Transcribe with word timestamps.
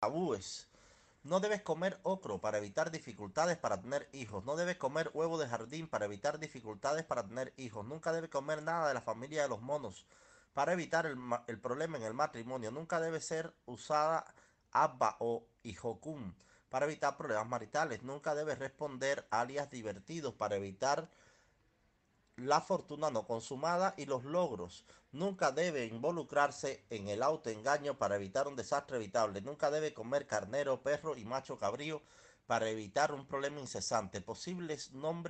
tabúes. 0.00 0.66
No 1.22 1.40
debes 1.40 1.60
comer 1.60 2.00
ocro 2.02 2.40
para 2.40 2.58
evitar 2.58 2.90
dificultades 2.90 3.58
para 3.58 3.80
tener 3.80 4.08
hijos. 4.12 4.44
No 4.44 4.56
debes 4.56 4.78
comer 4.78 5.10
huevo 5.12 5.36
de 5.38 5.46
jardín 5.46 5.86
para 5.86 6.06
evitar 6.06 6.38
dificultades 6.38 7.04
para 7.04 7.26
tener 7.26 7.52
hijos. 7.58 7.84
Nunca 7.86 8.10
debes 8.12 8.30
comer 8.30 8.62
nada 8.62 8.88
de 8.88 8.94
la 8.94 9.02
familia 9.02 9.42
de 9.42 9.48
los 9.50 9.60
monos 9.60 10.06
para 10.54 10.72
evitar 10.72 11.04
el, 11.04 11.18
el 11.46 11.60
problema 11.60 11.98
en 11.98 12.04
el 12.04 12.14
matrimonio. 12.14 12.70
Nunca 12.70 13.00
debe 13.00 13.20
ser 13.20 13.52
usada 13.66 14.24
abba 14.72 15.16
o 15.20 15.44
hijokun 15.62 16.34
para 16.70 16.86
evitar 16.86 17.18
problemas 17.18 17.48
maritales. 17.48 18.02
Nunca 18.02 18.34
debes 18.34 18.58
responder 18.58 19.26
alias 19.30 19.70
divertidos 19.70 20.32
para 20.32 20.56
evitar 20.56 21.10
la 22.40 22.60
fortuna 22.60 23.10
no 23.10 23.26
consumada 23.26 23.94
y 23.96 24.06
los 24.06 24.24
logros. 24.24 24.84
Nunca 25.12 25.52
debe 25.52 25.84
involucrarse 25.86 26.84
en 26.88 27.08
el 27.08 27.22
autoengaño 27.22 27.98
para 27.98 28.16
evitar 28.16 28.48
un 28.48 28.56
desastre 28.56 28.96
evitable. 28.96 29.42
Nunca 29.42 29.70
debe 29.70 29.92
comer 29.92 30.26
carnero, 30.26 30.82
perro 30.82 31.16
y 31.16 31.24
macho 31.24 31.58
cabrío 31.58 32.02
para 32.46 32.68
evitar 32.68 33.12
un 33.12 33.26
problema 33.26 33.60
incesante. 33.60 34.20
Posibles 34.20 34.92
nombres 34.92 35.28